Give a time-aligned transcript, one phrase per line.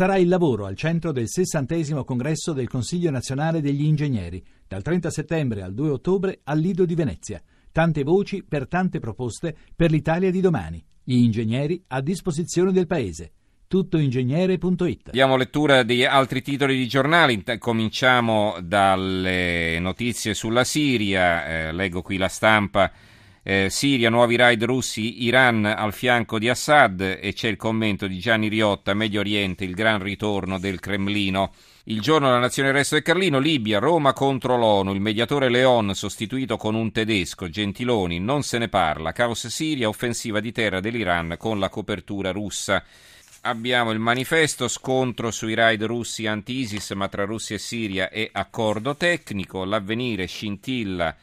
[0.00, 5.10] sarà il lavoro al centro del 60 congresso del Consiglio nazionale degli ingegneri, dal 30
[5.10, 7.38] settembre al 2 ottobre al Lido di Venezia.
[7.70, 10.82] Tante voci per tante proposte per l'Italia di domani.
[11.04, 13.32] Gli ingegneri a disposizione del Paese
[13.68, 15.10] tuttoingegnere.it.
[15.10, 17.44] Diamo lettura di altri titoli di giornali.
[17.58, 21.46] Cominciamo dalle notizie sulla Siria.
[21.46, 22.90] Eh, leggo qui la stampa.
[23.50, 28.16] Eh, Siria, nuovi raid russi, Iran al fianco di Assad e c'è il commento di
[28.20, 31.52] Gianni Riotta, Medio Oriente, il gran ritorno del Cremlino.
[31.86, 36.56] Il giorno della nazione resto del Carlino, Libia, Roma contro l'ONU, il mediatore Leon sostituito
[36.56, 41.58] con un tedesco, Gentiloni, non se ne parla, caos Siria, offensiva di terra dell'Iran con
[41.58, 42.84] la copertura russa.
[43.40, 48.94] Abbiamo il manifesto, scontro sui raid russi anti-ISIS, ma tra Russia e Siria e accordo
[48.94, 51.16] tecnico, l'avvenire scintilla,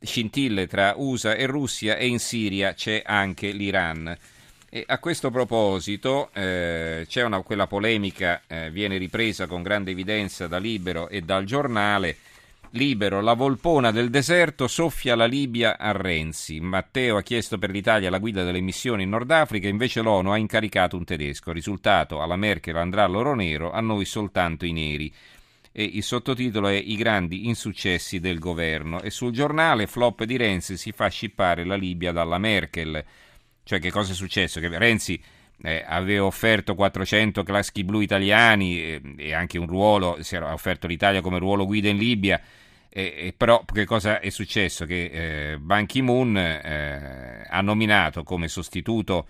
[0.00, 4.16] scintille tra USA e Russia e in Siria c'è anche l'Iran.
[4.70, 10.46] E a questo proposito eh, c'è una, quella polemica, eh, viene ripresa con grande evidenza
[10.46, 12.16] da Libero e dal giornale,
[12.72, 16.60] Libero, la volpona del deserto soffia la Libia a Renzi.
[16.60, 20.36] Matteo ha chiesto per l'Italia la guida delle missioni in Nord Africa, invece l'ONU ha
[20.36, 21.50] incaricato un tedesco.
[21.50, 25.10] Risultato, alla Merkel andrà l'oro nero, a noi soltanto i neri.
[25.78, 29.00] E il sottotitolo è I grandi insuccessi del governo.
[29.00, 33.04] E sul giornale flop di Renzi si fa scippare la Libia dalla Merkel.
[33.62, 34.58] Cioè che cosa è successo?
[34.58, 35.22] Che Renzi
[35.62, 40.88] eh, aveva offerto 400 caschi blu italiani eh, e anche un ruolo, si era offerto
[40.88, 42.40] l'Italia come ruolo guida in Libia,
[42.88, 44.84] eh, però che cosa è successo?
[44.84, 49.28] Che eh, Ban Ki-moon eh, ha nominato come sostituto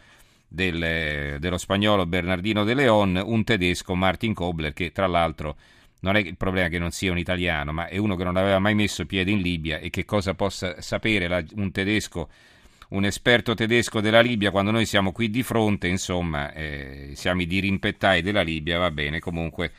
[0.49, 5.57] del, dello spagnolo Bernardino de Leon un tedesco Martin Kobler che tra l'altro
[6.01, 8.59] non è il problema che non sia un italiano, ma è uno che non aveva
[8.59, 12.29] mai messo piede in Libia e che cosa possa sapere la, un tedesco
[12.89, 17.47] un esperto tedesco della Libia, quando noi siamo qui di fronte, insomma, eh, siamo i
[17.47, 19.73] dirimpettai della Libia, va bene, comunque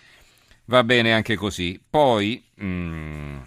[0.66, 1.82] va bene anche così.
[1.90, 3.38] Poi, mh, mm,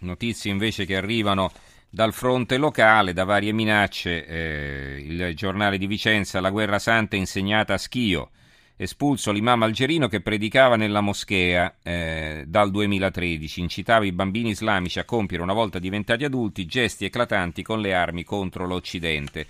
[0.00, 1.50] notizie invece che arrivano
[1.88, 7.74] dal fronte locale, da varie minacce, eh, il giornale di Vicenza, la guerra santa insegnata
[7.74, 8.30] a Schio
[8.76, 15.04] espulso l'imam algerino che predicava nella moschea eh, dal 2013, incitava i bambini islamici a
[15.04, 19.46] compiere una volta diventati adulti gesti eclatanti con le armi contro l'Occidente.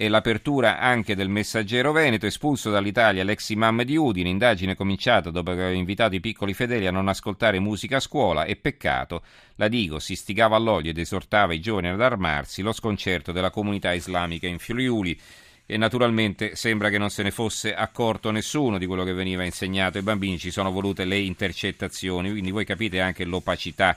[0.00, 5.50] E l'apertura anche del messaggero Veneto, espulso dall'Italia l'ex imam di Udine, indagine cominciata dopo
[5.50, 8.44] aveva invitato i piccoli fedeli a non ascoltare musica a scuola.
[8.44, 9.22] E peccato,
[9.56, 13.92] la Digo si stigava all'olio ed esortava i giovani ad armarsi, lo sconcerto della comunità
[13.92, 15.18] islamica in Friuli
[15.70, 19.98] e naturalmente sembra che non se ne fosse accorto nessuno di quello che veniva insegnato
[19.98, 23.94] ai bambini, ci sono volute le intercettazioni, quindi voi capite anche l'opacità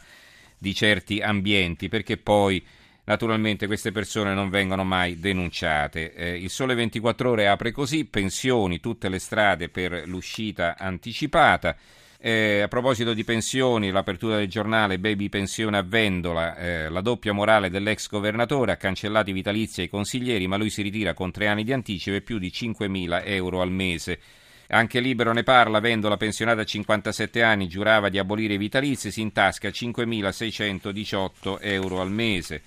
[0.58, 2.62] di certi ambienti, perché poi
[3.06, 6.14] naturalmente queste persone non vengono mai denunciate.
[6.14, 11.78] Eh, il Sole 24 ore apre così, pensioni, tutte le strade per l'uscita anticipata.
[12.24, 17.34] Eh, a proposito di pensioni, l'apertura del giornale Baby Pensione a Vendola, eh, la doppia
[17.34, 21.48] morale dell'ex governatore, ha cancellato i vitalizi ai consiglieri, ma lui si ritira con tre
[21.48, 24.20] anni di anticipo e più di 5.000 euro al mese.
[24.68, 29.22] Anche Libero ne parla, Vendola pensionata a 57 anni, giurava di abolire i vitalizi, si
[29.22, 32.62] intasca 5.618 euro al mese.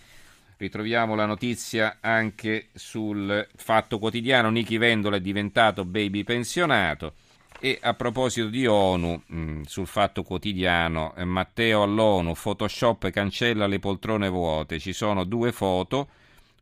[0.56, 7.14] Ritroviamo la notizia anche sul Fatto Quotidiano, Nichi Vendola è diventato baby pensionato.
[7.64, 13.66] E a proposito di ONU, mh, mm, sul fatto quotidiano, eh, Matteo all'ONU, Photoshop cancella
[13.66, 16.08] le poltrone vuote, ci sono due foto,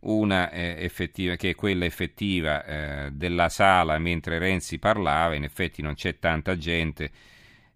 [0.02, 5.82] una eh, effettiva, che è quella effettiva eh, della sala mentre Renzi parlava, in effetti
[5.82, 7.10] non c'è tanta gente,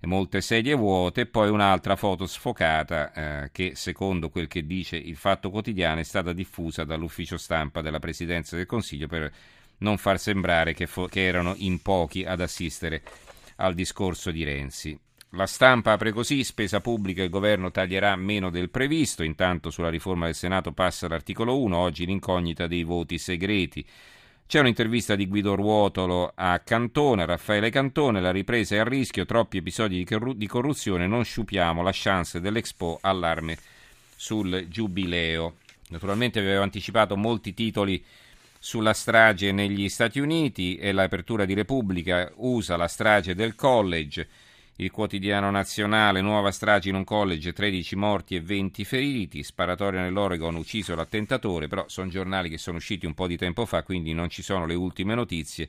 [0.03, 3.13] molte sedie vuote, e poi un'altra foto sfocata
[3.43, 7.99] eh, che secondo quel che dice il Fatto Quotidiano è stata diffusa dall'ufficio stampa della
[7.99, 9.33] Presidenza del Consiglio per
[9.79, 13.03] non far sembrare che, fo- che erano in pochi ad assistere
[13.57, 14.99] al discorso di Renzi.
[15.31, 20.27] La stampa apre così, spesa pubblica il governo taglierà meno del previsto, intanto sulla riforma
[20.27, 23.85] del Senato passa l'articolo 1, oggi l'incognita dei voti segreti.
[24.47, 29.57] C'è un'intervista di Guido Ruotolo a Cantone, Raffaele Cantone, la ripresa è a rischio, troppi
[29.57, 30.07] episodi
[30.37, 33.59] di corruzione, non sciupiamo la chance dell'Expo, allarme
[34.15, 35.57] sul giubileo.
[35.89, 38.03] Naturalmente avevo anticipato molti titoli
[38.67, 44.27] sulla strage negli Stati Uniti e l'apertura di Repubblica usa la strage del college.
[44.79, 50.57] Il quotidiano nazionale, nuova strage in un college, 13 morti e 20 feriti, sparatoria nell'Oregon,
[50.57, 54.31] ucciso l'attentatore, però sono giornali che sono usciti un po' di tempo fa, quindi non
[54.31, 55.69] ci sono le ultime notizie.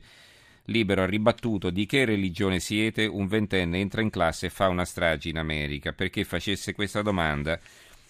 [0.64, 4.84] Libero ha ribattuto di che religione siete, un ventenne entra in classe e fa una
[4.84, 5.92] strage in America.
[5.92, 7.60] Perché facesse questa domanda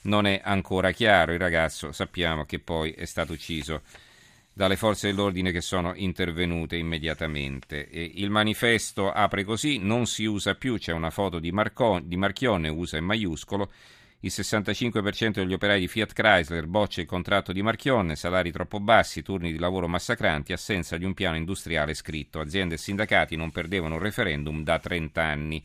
[0.05, 3.83] non è ancora chiaro, il ragazzo sappiamo che poi è stato ucciso
[4.59, 7.89] dalle forze dell'ordine che sono intervenute immediatamente.
[7.89, 12.17] E il manifesto apre così, non si usa più, c'è una foto di, Marco, di
[12.17, 13.71] Marchionne, usa in maiuscolo,
[14.19, 19.23] il 65% degli operai di Fiat Chrysler boccia il contratto di Marchionne, salari troppo bassi,
[19.23, 22.41] turni di lavoro massacranti, assenza di un piano industriale scritto.
[22.41, 25.65] Aziende e sindacati non perdevano un referendum da 30 anni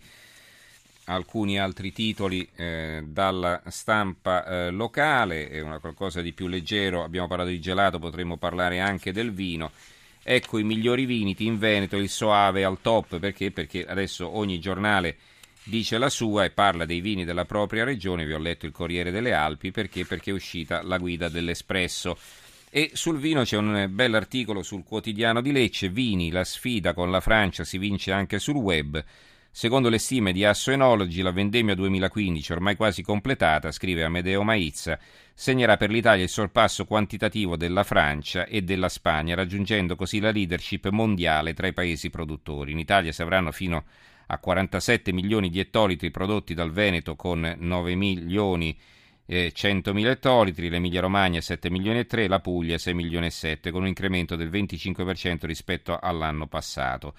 [1.05, 7.27] alcuni altri titoli eh, dalla stampa eh, locale, è una qualcosa di più leggero, abbiamo
[7.27, 9.71] parlato di gelato, potremmo parlare anche del vino.
[10.23, 13.51] Ecco i migliori viniti in Veneto, il Soave al top, perché?
[13.51, 15.17] Perché adesso ogni giornale
[15.65, 19.11] dice la sua e parla dei vini della propria regione, vi ho letto il Corriere
[19.11, 20.05] delle Alpi, perché?
[20.05, 22.17] Perché è uscita la guida dell'Espresso.
[22.69, 27.19] E sul vino c'è un bell'articolo sul quotidiano di Lecce, Vini, la sfida con la
[27.19, 29.03] Francia si vince anche sul web.
[29.55, 34.97] Secondo le stime di Asso Enology, la vendemmia 2015, ormai quasi completata, scrive Amedeo Maizza,
[35.31, 40.89] segnerà per l'Italia il sorpasso quantitativo della Francia e della Spagna, raggiungendo così la leadership
[40.89, 42.71] mondiale tra i paesi produttori.
[42.71, 43.85] In Italia si avranno fino
[44.25, 48.75] a 47 milioni di ettolitri prodotti dal Veneto con 9 milioni
[49.23, 53.31] e 100 mila ettolitri, l'Emilia Romagna 7 milioni e 3, la Puglia 6 milioni e
[53.31, 57.13] 7, con un incremento del 25% rispetto all'anno passato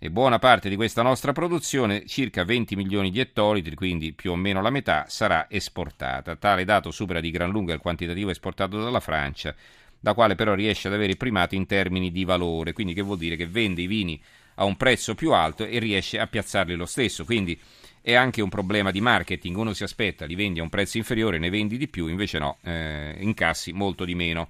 [0.00, 4.36] e buona parte di questa nostra produzione, circa 20 milioni di ettolitri, quindi più o
[4.36, 6.36] meno la metà, sarà esportata.
[6.36, 9.52] Tale dato supera di gran lunga il quantitativo esportato dalla Francia,
[9.98, 13.34] da quale però riesce ad avere primato in termini di valore, quindi che vuol dire
[13.34, 14.22] che vende i vini
[14.54, 17.58] a un prezzo più alto e riesce a piazzarli lo stesso, quindi
[18.00, 21.38] è anche un problema di marketing, uno si aspetta, li vendi a un prezzo inferiore,
[21.38, 24.48] ne vendi di più, invece no, eh, incassi molto di meno.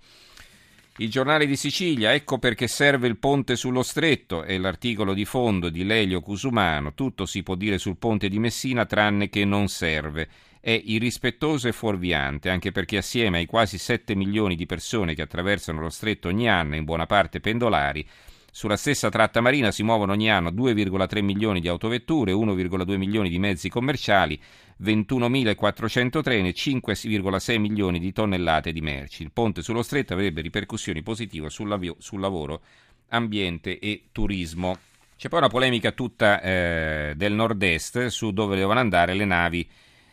[1.01, 5.69] Il giornale di Sicilia, ecco perché serve il ponte sullo stretto, è l'articolo di fondo
[5.69, 10.29] di Lelio Cusumano, tutto si può dire sul ponte di Messina tranne che non serve.
[10.59, 15.81] È irrispettoso e fuorviante, anche perché assieme ai quasi 7 milioni di persone che attraversano
[15.81, 18.05] lo stretto ogni anno, in buona parte pendolari,
[18.51, 23.39] sulla stessa tratta marina si muovono ogni anno 2,3 milioni di autovetture, 1,2 milioni di
[23.39, 24.41] mezzi commerciali,
[24.83, 29.23] 21.400 treni e 5,6 milioni di tonnellate di merci.
[29.23, 32.63] Il ponte sullo stretto avrebbe ripercussioni positive sul, sul lavoro,
[33.09, 34.77] ambiente e turismo.
[35.17, 39.69] C'è poi una polemica tutta eh, del nord-est su dove devono andare le navi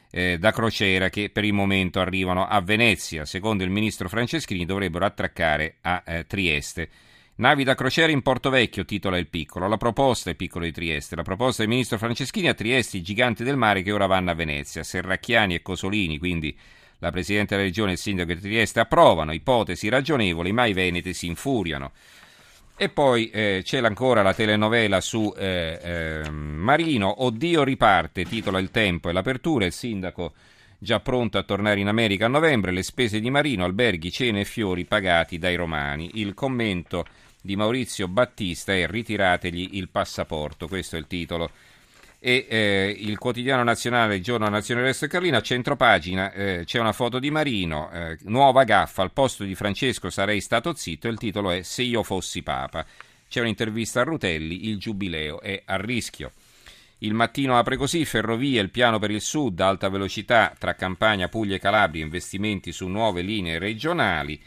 [0.09, 3.25] eh, da crociera che per il momento arrivano a Venezia.
[3.25, 6.89] Secondo il ministro Franceschini dovrebbero attraccare a eh, Trieste.
[7.37, 9.67] Navi da crociera in Porto Vecchio, titola il piccolo.
[9.67, 13.43] La proposta, il piccolo di Trieste, la proposta del ministro Franceschini a Trieste, i giganti
[13.43, 14.83] del mare che ora vanno a Venezia.
[14.83, 16.57] Serracchiani e Cosolini, quindi
[16.99, 21.13] la Presidente della Regione e il Sindaco di Trieste, approvano, ipotesi ragionevoli, ma i Veneti
[21.13, 21.91] si infuriano.
[22.77, 28.71] E poi eh, c'è ancora la telenovela su eh, eh, Marino, Oddio riparte, titola il
[28.71, 30.31] tempo e l'apertura, il sindaco
[30.77, 34.45] già pronto a tornare in America a novembre, le spese di Marino, alberghi, cene e
[34.45, 36.11] fiori pagati dai romani.
[36.13, 37.05] Il commento
[37.45, 41.51] di Maurizio Battista è Ritirategli il passaporto, questo è il titolo.
[42.19, 46.79] E eh, il quotidiano nazionale, il giorno Nazione Resto e Carlina, a centropagina eh, c'è
[46.79, 51.19] una foto di Marino, eh, nuova gaffa, al posto di Francesco sarei stato zitto, il
[51.19, 52.83] titolo è Se io fossi Papa.
[53.29, 56.31] C'è un'intervista a Rutelli, il giubileo è a rischio.
[56.99, 61.57] Il mattino apre così, ferrovie, il piano per il sud, alta velocità tra Campania, Puglia
[61.57, 64.41] e Calabria, investimenti su nuove linee regionali.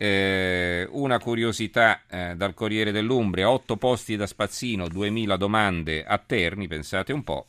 [0.00, 6.68] Eh, una curiosità eh, dal Corriere dell'Umbria, 8 posti da spazzino, 2000 domande a Terni,
[6.68, 7.46] pensate un po'.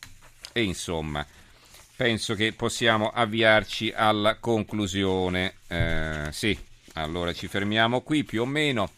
[0.52, 1.24] E insomma,
[1.94, 5.54] penso che possiamo avviarci alla conclusione.
[5.68, 6.58] Eh, sì,
[6.94, 8.90] allora ci fermiamo qui più o meno.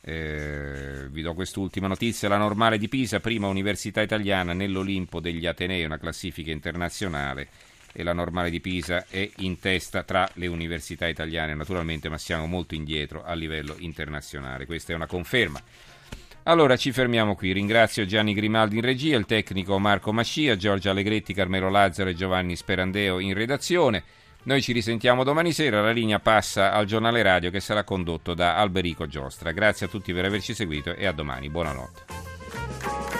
[0.00, 5.82] Eh, vi do quest'ultima notizia, la normale di Pisa, prima università italiana nell'Olimpo degli Atenei,
[5.84, 7.48] una classifica internazionale
[7.92, 12.46] e la normale di Pisa è in testa tra le università italiane naturalmente, ma siamo
[12.46, 14.66] molto indietro a livello internazionale.
[14.66, 15.60] Questa è una conferma.
[16.44, 17.52] Allora ci fermiamo qui.
[17.52, 22.56] Ringrazio Gianni Grimaldi in regia, il tecnico Marco Mascia, Giorgio Allegretti, Carmelo Lazzaro e Giovanni
[22.56, 24.02] Sperandeo in redazione.
[24.44, 28.56] Noi ci risentiamo domani sera, la linea passa al giornale radio che sarà condotto da
[28.56, 29.52] Alberico Giostra.
[29.52, 31.48] Grazie a tutti per averci seguito e a domani.
[31.48, 33.11] Buonanotte.